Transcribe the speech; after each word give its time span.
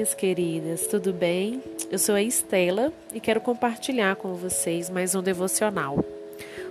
minhas 0.00 0.14
queridas, 0.14 0.86
tudo 0.86 1.12
bem? 1.12 1.62
Eu 1.90 1.98
sou 1.98 2.14
a 2.14 2.22
Estela 2.22 2.90
e 3.12 3.20
quero 3.20 3.38
compartilhar 3.38 4.16
com 4.16 4.32
vocês 4.32 4.88
mais 4.88 5.14
um 5.14 5.22
devocional. 5.22 6.02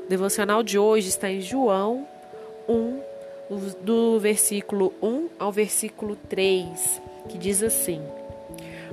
O 0.04 0.10
devocional 0.10 0.63
de 0.63 0.79
hoje 0.79 1.10
está 1.10 1.29
em 1.29 1.39
João 1.39 2.07
1, 2.68 3.00
do 3.81 4.19
versículo 4.19 4.92
1 5.00 5.28
ao 5.37 5.51
versículo 5.51 6.15
3, 6.28 7.00
que 7.28 7.37
diz 7.37 7.62
assim: 7.62 8.01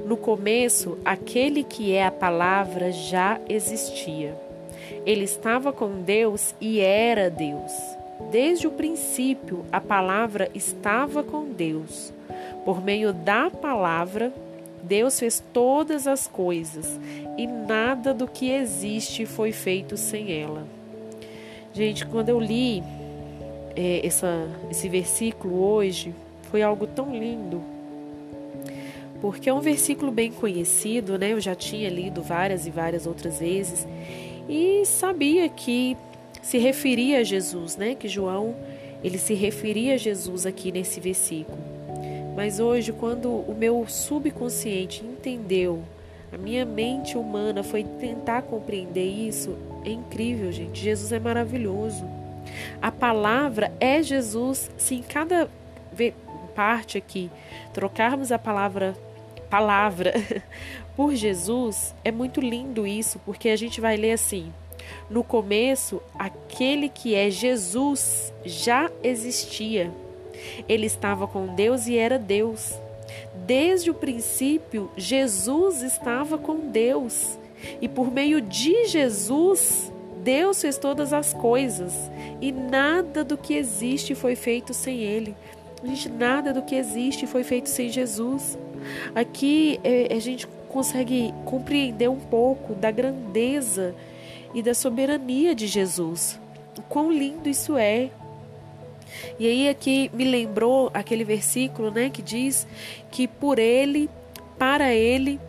No 0.05 0.19
começo, 0.19 0.99
aquele 1.03 1.65
que 1.65 1.95
é 1.95 2.05
a 2.05 2.13
palavra 2.13 2.93
já 2.93 3.41
existia. 3.49 4.39
Ele 5.07 5.25
estava 5.25 5.73
com 5.73 6.03
Deus 6.03 6.55
e 6.61 6.81
era 6.81 7.31
Deus. 7.31 7.73
Desde 8.31 8.67
o 8.67 8.71
princípio, 8.71 9.65
a 9.73 9.81
palavra 9.81 10.51
estava 10.55 11.23
com 11.23 11.45
Deus. 11.47 12.13
Por 12.67 12.83
meio 12.83 13.13
da 13.13 13.49
palavra, 13.49 14.33
Deus 14.83 15.21
fez 15.21 15.41
todas 15.53 16.09
as 16.09 16.27
coisas 16.27 16.99
e 17.39 17.47
nada 17.47 18.13
do 18.13 18.27
que 18.27 18.51
existe 18.51 19.25
foi 19.25 19.53
feito 19.53 19.97
sem 19.97 20.33
ela. 20.33 20.67
Gente, 21.73 22.05
quando 22.05 22.29
eu 22.29 22.41
li 22.41 22.83
é, 23.77 24.05
essa, 24.05 24.49
esse 24.69 24.89
versículo 24.89 25.63
hoje, 25.63 26.13
foi 26.51 26.61
algo 26.61 26.89
tão 26.89 27.17
lindo, 27.17 27.63
porque 29.21 29.49
é 29.49 29.55
um 29.55 29.61
versículo 29.61 30.11
bem 30.11 30.33
conhecido, 30.33 31.17
né? 31.17 31.35
Eu 31.35 31.41
já 31.41 31.55
tinha 31.55 31.89
lido 31.89 32.21
várias 32.21 32.67
e 32.67 32.71
várias 32.71 33.07
outras 33.07 33.39
vezes 33.39 33.87
e 34.49 34.85
sabia 34.87 35.49
que 35.49 35.97
se 36.43 36.59
referia 36.59 37.21
a 37.21 37.23
Jesus, 37.23 37.77
né? 37.77 37.95
Que 37.95 38.09
João 38.09 38.57
ele 39.05 39.19
se 39.19 39.35
referia 39.35 39.95
a 39.95 39.97
Jesus 39.97 40.47
aqui 40.47 40.73
nesse 40.73 40.99
versículo. 40.99 41.76
Mas 42.37 42.61
hoje, 42.61 42.93
quando 42.93 43.31
o 43.31 43.57
meu 43.59 43.87
subconsciente 43.89 45.03
entendeu, 45.03 45.83
a 46.31 46.37
minha 46.37 46.67
mente 46.67 47.17
humana 47.17 47.63
foi 47.63 47.83
tentar 47.83 48.43
compreender 48.43 49.07
isso, 49.07 49.57
é 49.85 49.91
incrível, 49.91 50.53
gente. 50.53 50.79
Jesus 50.79 51.13
é 51.13 51.19
maravilhoso. 51.19 52.05
A 52.81 52.93
palavra 52.93 53.73
é 53.81 54.03
Jesus. 54.03 54.71
Se 54.77 54.97
em 54.97 55.03
cada 55.03 55.49
parte 56.55 56.99
aqui 56.99 57.31
trocarmos 57.73 58.31
a 58.31 58.39
palavra 58.39 58.95
palavra 59.49 60.13
por 60.97 61.15
Jesus, 61.15 61.95
é 62.05 62.11
muito 62.11 62.41
lindo 62.41 62.87
isso, 62.87 63.19
porque 63.25 63.49
a 63.49 63.57
gente 63.57 63.81
vai 63.81 63.97
ler 63.97 64.13
assim: 64.13 64.53
no 65.09 65.25
começo, 65.25 66.03
aquele 66.19 66.89
que 66.89 67.15
é 67.15 67.31
Jesus 67.31 68.33
já 68.45 68.91
existia. 69.03 69.91
Ele 70.69 70.87
estava 70.87 71.27
com 71.27 71.55
Deus 71.55 71.87
e 71.87 71.97
era 71.97 72.19
Deus. 72.19 72.75
Desde 73.47 73.91
o 73.91 73.95
princípio, 73.95 74.91
Jesus 74.97 75.83
estava 75.83 76.37
com 76.37 76.71
Deus. 76.71 77.39
E 77.81 77.89
por 77.89 78.11
meio 78.11 78.41
de 78.41 78.87
Jesus, 78.87 79.93
Deus 80.23 80.61
fez 80.61 80.77
todas 80.79 81.13
as 81.13 81.33
coisas. 81.33 82.11
E 82.41 82.51
nada 82.51 83.23
do 83.23 83.37
que 83.37 83.55
existe 83.55 84.15
foi 84.15 84.35
feito 84.35 84.75
sem 84.75 85.01
Ele. 85.01 85.37
Gente, 85.85 86.09
nada 86.09 86.53
do 86.53 86.63
que 86.63 86.75
existe 86.75 87.27
foi 87.27 87.45
feito 87.45 87.69
sem 87.69 87.89
Jesus. 87.89 88.59
Aqui 89.15 89.79
é, 89.85 90.15
a 90.15 90.19
gente 90.19 90.47
consegue 90.69 91.33
compreender 91.45 92.09
um 92.09 92.19
pouco 92.19 92.75
da 92.75 92.91
grandeza 92.91 93.95
e 94.55 94.63
da 94.63 94.75
soberania 94.75 95.55
de 95.55 95.67
Jesus. 95.67 96.41
Quão 96.89 97.13
lindo 97.13 97.49
isso 97.49 97.77
é. 97.77 98.11
E 99.39 99.47
aí 99.47 99.69
aqui 99.69 100.11
me 100.13 100.25
lembrou 100.25 100.91
aquele 100.93 101.25
versículo, 101.25 101.91
né, 101.91 102.11
que 102.11 102.23
diz 102.23 102.67
que 103.11 103.27
por 103.27 103.59
ele, 103.59 104.09
para 104.59 104.93
ele 104.93 105.41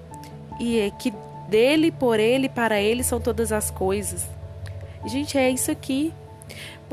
e 0.59 0.79
é 0.79 0.89
que 0.89 1.13
dele, 1.47 1.91
por 1.91 2.19
ele, 2.19 2.49
para 2.49 2.81
ele 2.81 3.03
são 3.03 3.19
todas 3.19 3.51
as 3.51 3.71
coisas. 3.71 4.25
Gente, 5.05 5.37
é 5.37 5.49
isso 5.49 5.71
aqui. 5.71 6.13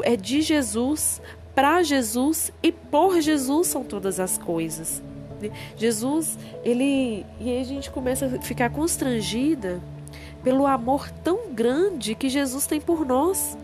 É 0.03 0.17
de 0.17 0.43
Jesus, 0.43 1.21
para 1.55 1.83
Jesus 1.83 2.53
e 2.63 2.73
por 2.73 3.21
Jesus 3.21 3.69
são 3.69 3.85
todas 3.85 4.19
as 4.21 4.39
coisas. 4.39 5.03
Jesus, 5.77 6.39
ele 6.65 7.25
e 7.41 7.51
aí 7.51 7.61
a 7.61 7.65
gente 7.65 7.91
começa 7.91 8.27
a 8.27 8.41
ficar 8.41 8.71
constrangida 8.71 9.81
pelo 10.43 10.67
amor 10.67 11.11
tão 11.23 11.53
grande 11.53 12.15
que 12.15 12.29
Jesus 12.29 12.67
tem 12.67 12.81
por 12.81 13.05
nós. 13.05 13.57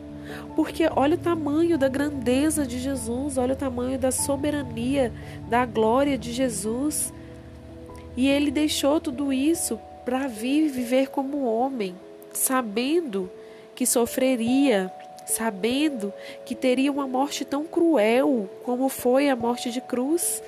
Porque 0.56 0.88
olha 0.94 1.14
o 1.14 1.18
tamanho 1.18 1.78
da 1.78 1.88
grandeza 1.88 2.66
de 2.66 2.78
Jesus, 2.78 3.38
olha 3.38 3.54
o 3.54 3.56
tamanho 3.56 3.98
da 3.98 4.10
soberania, 4.10 5.12
da 5.48 5.64
glória 5.64 6.18
de 6.18 6.32
Jesus. 6.32 7.12
E 8.16 8.28
ele 8.28 8.50
deixou 8.50 9.00
tudo 9.00 9.32
isso 9.32 9.78
para 10.04 10.26
vir 10.26 10.68
viver 10.68 11.08
como 11.08 11.44
homem, 11.44 11.94
sabendo 12.32 13.30
que 13.74 13.86
sofreria, 13.86 14.92
sabendo 15.26 16.12
que 16.44 16.54
teria 16.54 16.90
uma 16.90 17.06
morte 17.06 17.44
tão 17.44 17.64
cruel 17.64 18.48
como 18.64 18.88
foi 18.88 19.28
a 19.28 19.36
morte 19.36 19.70
de 19.70 19.80
cruz. 19.80 20.42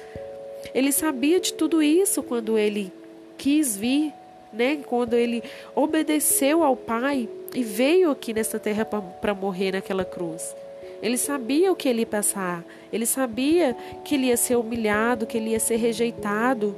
Ele 0.74 0.92
sabia 0.92 1.40
de 1.40 1.52
tudo 1.52 1.82
isso 1.82 2.22
quando 2.22 2.58
ele 2.58 2.92
quis 3.38 3.76
vir 3.76 4.12
né? 4.52 4.78
Quando 4.86 5.14
ele 5.14 5.42
obedeceu 5.74 6.62
ao 6.62 6.76
Pai 6.76 7.28
e 7.54 7.62
veio 7.62 8.10
aqui 8.10 8.32
nessa 8.32 8.58
terra 8.58 8.84
para 8.84 9.34
morrer 9.34 9.72
naquela 9.72 10.04
cruz. 10.04 10.54
Ele 11.02 11.16
sabia 11.16 11.72
o 11.72 11.76
que 11.76 11.88
ele 11.88 12.00
ia 12.00 12.06
passar. 12.06 12.64
Ele 12.92 13.06
sabia 13.06 13.76
que 14.04 14.14
ele 14.14 14.26
ia 14.26 14.36
ser 14.36 14.56
humilhado, 14.56 15.26
que 15.26 15.36
ele 15.36 15.50
ia 15.50 15.60
ser 15.60 15.76
rejeitado. 15.76 16.76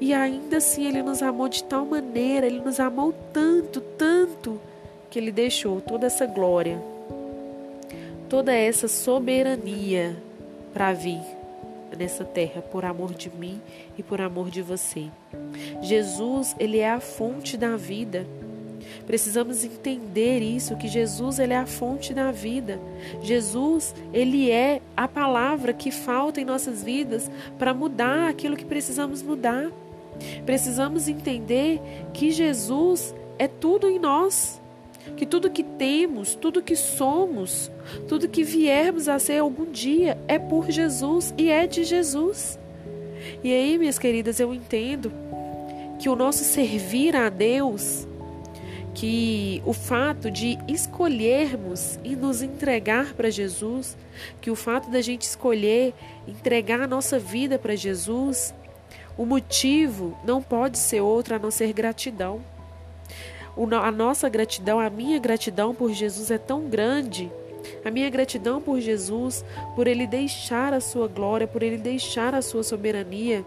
E 0.00 0.12
ainda 0.12 0.58
assim 0.58 0.86
ele 0.86 1.02
nos 1.02 1.22
amou 1.22 1.48
de 1.48 1.64
tal 1.64 1.84
maneira, 1.84 2.46
ele 2.46 2.60
nos 2.60 2.78
amou 2.78 3.14
tanto, 3.32 3.80
tanto, 3.80 4.60
que 5.10 5.18
ele 5.18 5.30
deixou 5.30 5.80
toda 5.80 6.06
essa 6.06 6.26
glória, 6.26 6.82
toda 8.28 8.54
essa 8.54 8.88
soberania 8.88 10.16
para 10.72 10.92
vir 10.92 11.20
nessa 11.96 12.24
terra 12.24 12.62
por 12.62 12.84
amor 12.84 13.14
de 13.14 13.30
mim 13.30 13.60
e 13.96 14.02
por 14.02 14.20
amor 14.20 14.50
de 14.50 14.62
você. 14.62 15.06
Jesus, 15.80 16.54
ele 16.58 16.78
é 16.78 16.90
a 16.90 17.00
fonte 17.00 17.56
da 17.56 17.76
vida. 17.76 18.26
Precisamos 19.06 19.64
entender 19.64 20.40
isso 20.40 20.76
que 20.76 20.88
Jesus 20.88 21.38
ele 21.38 21.52
é 21.52 21.58
a 21.58 21.66
fonte 21.66 22.14
da 22.14 22.30
vida. 22.30 22.80
Jesus, 23.22 23.94
ele 24.12 24.50
é 24.50 24.80
a 24.96 25.08
palavra 25.08 25.72
que 25.72 25.90
falta 25.90 26.40
em 26.40 26.44
nossas 26.44 26.82
vidas 26.82 27.30
para 27.58 27.74
mudar 27.74 28.28
aquilo 28.28 28.56
que 28.56 28.64
precisamos 28.64 29.22
mudar. 29.22 29.70
Precisamos 30.46 31.08
entender 31.08 31.80
que 32.12 32.30
Jesus 32.30 33.14
é 33.38 33.48
tudo 33.48 33.88
em 33.88 33.98
nós 33.98 34.61
que 35.16 35.26
tudo 35.26 35.50
que 35.50 35.62
temos, 35.62 36.34
tudo 36.34 36.62
que 36.62 36.76
somos, 36.76 37.70
tudo 38.08 38.28
que 38.28 38.42
viermos 38.42 39.08
a 39.08 39.18
ser 39.18 39.38
algum 39.38 39.70
dia 39.70 40.18
é 40.28 40.38
por 40.38 40.70
Jesus 40.70 41.34
e 41.36 41.50
é 41.50 41.66
de 41.66 41.84
Jesus. 41.84 42.58
E 43.42 43.52
aí, 43.52 43.78
minhas 43.78 43.98
queridas, 43.98 44.40
eu 44.40 44.52
entendo 44.54 45.12
que 45.98 46.08
o 46.08 46.16
nosso 46.16 46.44
servir 46.44 47.14
a 47.14 47.28
Deus, 47.28 48.06
que 48.94 49.62
o 49.64 49.72
fato 49.72 50.30
de 50.30 50.58
escolhermos 50.68 51.98
e 52.04 52.16
nos 52.16 52.42
entregar 52.42 53.14
para 53.14 53.30
Jesus, 53.30 53.96
que 54.40 54.50
o 54.50 54.56
fato 54.56 54.90
da 54.90 55.00
gente 55.00 55.22
escolher 55.22 55.94
entregar 56.26 56.80
a 56.80 56.86
nossa 56.86 57.18
vida 57.18 57.58
para 57.58 57.76
Jesus, 57.76 58.54
o 59.16 59.24
motivo 59.24 60.18
não 60.24 60.42
pode 60.42 60.78
ser 60.78 61.00
outro 61.00 61.34
a 61.34 61.38
não 61.38 61.50
ser 61.50 61.72
gratidão 61.72 62.42
a 63.56 63.90
nossa 63.90 64.28
gratidão, 64.28 64.80
a 64.80 64.88
minha 64.90 65.18
gratidão 65.18 65.74
por 65.74 65.92
Jesus 65.92 66.30
é 66.30 66.38
tão 66.38 66.68
grande. 66.68 67.30
A 67.84 67.90
minha 67.90 68.10
gratidão 68.10 68.60
por 68.60 68.80
Jesus, 68.80 69.44
por 69.76 69.86
Ele 69.86 70.06
deixar 70.06 70.72
a 70.72 70.80
sua 70.80 71.06
glória, 71.06 71.46
por 71.46 71.62
Ele 71.62 71.76
deixar 71.76 72.34
a 72.34 72.42
sua 72.42 72.62
soberania 72.62 73.44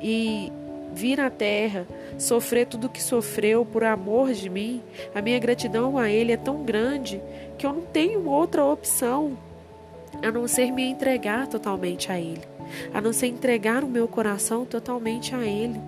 e 0.00 0.52
vir 0.92 1.20
à 1.20 1.30
terra, 1.30 1.86
sofrer 2.18 2.66
tudo 2.66 2.86
o 2.86 2.90
que 2.90 3.02
sofreu 3.02 3.64
por 3.64 3.84
amor 3.84 4.32
de 4.32 4.48
mim, 4.48 4.82
a 5.14 5.22
minha 5.22 5.38
gratidão 5.38 5.98
a 5.98 6.10
Ele 6.10 6.32
é 6.32 6.36
tão 6.36 6.64
grande 6.64 7.20
que 7.56 7.66
eu 7.66 7.72
não 7.72 7.82
tenho 7.82 8.28
outra 8.28 8.64
opção 8.64 9.38
a 10.22 10.32
não 10.32 10.48
ser 10.48 10.72
me 10.72 10.82
entregar 10.84 11.46
totalmente 11.46 12.10
a 12.10 12.18
Ele, 12.18 12.42
a 12.92 13.00
não 13.00 13.12
ser 13.12 13.26
entregar 13.26 13.84
o 13.84 13.88
meu 13.88 14.08
coração 14.08 14.64
totalmente 14.64 15.34
a 15.34 15.44
Ele. 15.44 15.80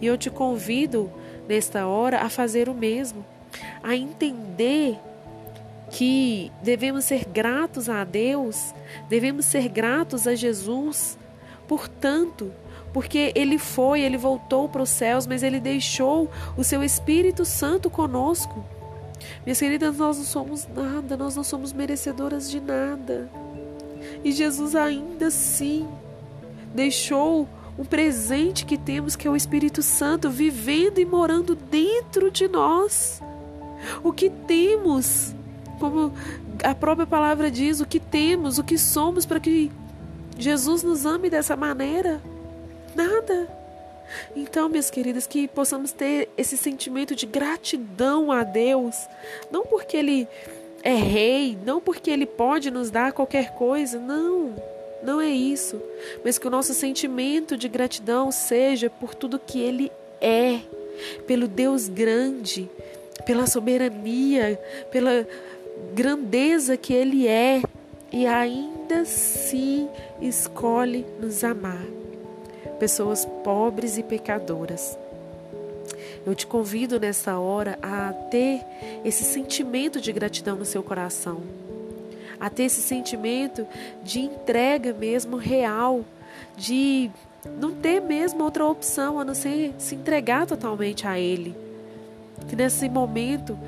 E 0.00 0.06
eu 0.06 0.18
te 0.18 0.28
convido 0.28 1.10
nesta 1.50 1.84
hora, 1.84 2.20
a 2.20 2.30
fazer 2.30 2.68
o 2.68 2.74
mesmo, 2.74 3.26
a 3.82 3.96
entender 3.96 4.96
que 5.90 6.52
devemos 6.62 7.04
ser 7.04 7.24
gratos 7.24 7.88
a 7.88 8.04
Deus, 8.04 8.72
devemos 9.08 9.46
ser 9.46 9.68
gratos 9.68 10.28
a 10.28 10.36
Jesus, 10.36 11.18
portanto, 11.66 12.52
porque 12.92 13.32
ele 13.34 13.58
foi, 13.58 14.00
ele 14.00 14.16
voltou 14.16 14.68
para 14.68 14.80
os 14.82 14.90
céus, 14.90 15.26
mas 15.26 15.42
ele 15.42 15.58
deixou 15.58 16.30
o 16.56 16.62
seu 16.62 16.84
Espírito 16.84 17.44
Santo 17.44 17.90
conosco. 17.90 18.64
Minhas 19.44 19.58
queridas, 19.58 19.96
nós 19.96 20.18
não 20.18 20.24
somos 20.24 20.68
nada, 20.68 21.16
nós 21.16 21.34
não 21.34 21.42
somos 21.42 21.72
merecedoras 21.72 22.48
de 22.48 22.60
nada. 22.60 23.28
E 24.22 24.30
Jesus 24.30 24.76
ainda 24.76 25.26
assim 25.26 25.88
deixou 26.72 27.48
um 27.78 27.84
presente 27.84 28.64
que 28.64 28.76
temos, 28.76 29.16
que 29.16 29.26
é 29.26 29.30
o 29.30 29.36
Espírito 29.36 29.82
Santo 29.82 30.30
vivendo 30.30 30.98
e 30.98 31.04
morando 31.04 31.54
dentro 31.54 32.30
de 32.30 32.48
nós. 32.48 33.22
O 34.02 34.12
que 34.12 34.30
temos, 34.30 35.34
como 35.78 36.12
a 36.62 36.74
própria 36.74 37.06
palavra 37.06 37.50
diz, 37.50 37.80
o 37.80 37.86
que 37.86 37.98
temos, 37.98 38.58
o 38.58 38.64
que 38.64 38.76
somos 38.76 39.24
para 39.24 39.40
que 39.40 39.70
Jesus 40.38 40.82
nos 40.82 41.06
ame 41.06 41.30
dessa 41.30 41.56
maneira? 41.56 42.20
Nada. 42.94 43.48
Então, 44.34 44.68
minhas 44.68 44.90
queridas, 44.90 45.26
que 45.26 45.46
possamos 45.48 45.92
ter 45.92 46.28
esse 46.36 46.56
sentimento 46.56 47.14
de 47.14 47.26
gratidão 47.26 48.32
a 48.32 48.42
Deus, 48.42 48.96
não 49.50 49.64
porque 49.64 49.96
Ele 49.96 50.28
é 50.82 50.94
rei, 50.94 51.56
não 51.64 51.80
porque 51.80 52.10
Ele 52.10 52.26
pode 52.26 52.70
nos 52.70 52.90
dar 52.90 53.12
qualquer 53.12 53.54
coisa, 53.54 53.98
não, 53.98 54.54
não 55.02 55.20
é 55.20 55.30
isso, 55.30 55.80
mas 56.24 56.38
que 56.38 56.46
o 56.46 56.50
nosso 56.50 56.74
sentimento 56.74 57.56
de 57.56 57.68
gratidão 57.68 58.30
seja 58.30 58.90
por 58.90 59.14
tudo 59.14 59.38
que 59.38 59.60
Ele 59.60 59.90
é, 60.20 60.60
pelo 61.26 61.48
Deus 61.48 61.88
grande, 61.88 62.68
pela 63.24 63.46
soberania, 63.46 64.60
pela 64.90 65.26
grandeza 65.94 66.76
que 66.76 66.92
Ele 66.92 67.26
é 67.26 67.62
e 68.12 68.26
ainda 68.26 69.00
assim 69.00 69.88
escolhe 70.20 71.06
nos 71.20 71.42
amar. 71.44 71.84
Pessoas 72.78 73.24
pobres 73.44 73.98
e 73.98 74.02
pecadoras. 74.02 74.98
Eu 76.26 76.34
te 76.34 76.46
convido 76.46 77.00
nessa 77.00 77.38
hora 77.38 77.78
a 77.80 78.12
ter 78.30 78.62
esse 79.04 79.24
sentimento 79.24 80.00
de 80.00 80.12
gratidão 80.12 80.56
no 80.56 80.64
seu 80.64 80.82
coração, 80.82 81.40
a 82.40 82.48
ter 82.48 82.64
esse 82.64 82.80
sentimento 82.80 83.66
de 84.02 84.20
entrega 84.20 84.92
mesmo 84.92 85.36
real, 85.36 86.04
de 86.56 87.10
não 87.58 87.72
ter 87.72 88.00
mesmo 88.00 88.42
outra 88.42 88.66
opção 88.66 89.18
a 89.18 89.24
não 89.24 89.34
ser 89.34 89.74
se 89.78 89.94
entregar 89.94 90.46
totalmente 90.46 91.06
a 91.06 91.18
Ele. 91.18 91.54
Que 92.48 92.56
nesse 92.56 92.88
momento 92.88 93.58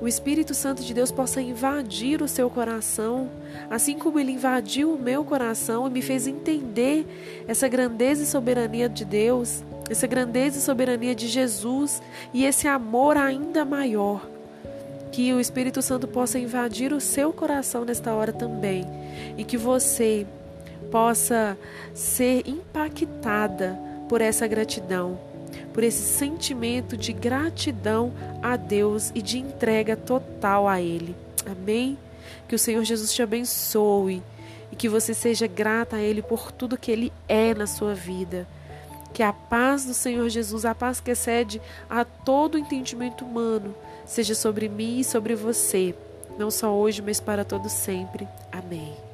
o 0.00 0.08
Espírito 0.08 0.54
Santo 0.54 0.82
de 0.82 0.92
Deus 0.92 1.10
possa 1.10 1.40
invadir 1.40 2.20
o 2.20 2.28
seu 2.28 2.50
coração, 2.50 3.30
assim 3.70 3.96
como 3.96 4.18
ele 4.18 4.32
invadiu 4.32 4.92
o 4.92 4.98
meu 4.98 5.24
coração 5.24 5.86
e 5.86 5.90
me 5.90 6.02
fez 6.02 6.26
entender 6.26 7.06
essa 7.46 7.68
grandeza 7.68 8.22
e 8.22 8.26
soberania 8.26 8.88
de 8.88 9.04
Deus, 9.04 9.62
essa 9.88 10.06
grandeza 10.06 10.58
e 10.58 10.62
soberania 10.62 11.14
de 11.14 11.28
Jesus 11.28 12.02
e 12.32 12.44
esse 12.44 12.66
amor 12.66 13.16
ainda 13.16 13.64
maior. 13.64 14.33
Que 15.14 15.32
o 15.32 15.38
Espírito 15.38 15.80
Santo 15.80 16.08
possa 16.08 16.40
invadir 16.40 16.92
o 16.92 17.00
seu 17.00 17.32
coração 17.32 17.84
nesta 17.84 18.12
hora 18.12 18.32
também 18.32 18.84
e 19.38 19.44
que 19.44 19.56
você 19.56 20.26
possa 20.90 21.56
ser 21.94 22.42
impactada 22.48 23.78
por 24.08 24.20
essa 24.20 24.44
gratidão 24.48 25.16
por 25.72 25.82
esse 25.82 26.02
sentimento 26.02 26.96
de 26.96 27.12
gratidão 27.12 28.12
a 28.42 28.56
Deus 28.56 29.10
e 29.14 29.22
de 29.22 29.38
entrega 29.38 29.96
total 29.96 30.68
a 30.68 30.80
Ele. 30.80 31.14
Amém? 31.44 31.96
Que 32.48 32.54
o 32.54 32.58
Senhor 32.58 32.82
Jesus 32.84 33.12
te 33.12 33.22
abençoe 33.22 34.22
e 34.70 34.76
que 34.76 34.88
você 34.88 35.14
seja 35.14 35.46
grata 35.46 35.96
a 35.96 36.00
Ele 36.00 36.22
por 36.22 36.52
tudo 36.52 36.78
que 36.78 36.90
Ele 36.90 37.12
é 37.28 37.54
na 37.54 37.66
sua 37.66 37.94
vida. 37.94 38.46
Que 39.14 39.22
a 39.22 39.32
paz 39.32 39.86
do 39.86 39.94
Senhor 39.94 40.28
Jesus, 40.28 40.64
a 40.64 40.74
paz 40.74 41.00
que 41.00 41.12
excede 41.12 41.62
a 41.88 42.04
todo 42.04 42.58
entendimento 42.58 43.24
humano, 43.24 43.74
seja 44.04 44.34
sobre 44.34 44.68
mim 44.68 44.98
e 44.98 45.04
sobre 45.04 45.34
você, 45.34 45.94
não 46.36 46.50
só 46.50 46.74
hoje, 46.74 47.00
mas 47.00 47.20
para 47.20 47.44
todo 47.44 47.68
sempre. 47.70 48.28
Amém. 48.52 49.13